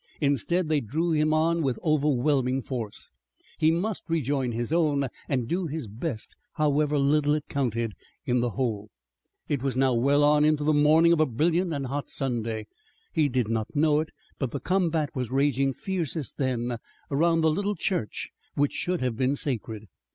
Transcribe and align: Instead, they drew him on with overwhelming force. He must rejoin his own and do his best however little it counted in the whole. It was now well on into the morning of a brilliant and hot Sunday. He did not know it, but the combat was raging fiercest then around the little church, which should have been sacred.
Instead, 0.19 0.67
they 0.67 0.79
drew 0.81 1.11
him 1.11 1.31
on 1.31 1.61
with 1.61 1.77
overwhelming 1.83 2.59
force. 2.59 3.11
He 3.59 3.69
must 3.69 4.09
rejoin 4.09 4.51
his 4.51 4.73
own 4.73 5.05
and 5.29 5.47
do 5.47 5.67
his 5.67 5.85
best 5.85 6.35
however 6.53 6.97
little 6.97 7.35
it 7.35 7.45
counted 7.47 7.93
in 8.25 8.39
the 8.39 8.49
whole. 8.49 8.89
It 9.47 9.61
was 9.61 9.77
now 9.77 9.93
well 9.93 10.23
on 10.23 10.43
into 10.43 10.63
the 10.63 10.73
morning 10.73 11.13
of 11.13 11.19
a 11.19 11.27
brilliant 11.27 11.71
and 11.71 11.85
hot 11.85 12.09
Sunday. 12.09 12.65
He 13.13 13.29
did 13.29 13.47
not 13.47 13.75
know 13.75 13.99
it, 13.99 14.09
but 14.39 14.49
the 14.49 14.59
combat 14.59 15.11
was 15.13 15.29
raging 15.29 15.71
fiercest 15.71 16.39
then 16.39 16.79
around 17.11 17.41
the 17.41 17.51
little 17.51 17.75
church, 17.75 18.31
which 18.55 18.73
should 18.73 19.01
have 19.01 19.15
been 19.15 19.35
sacred. 19.35 19.83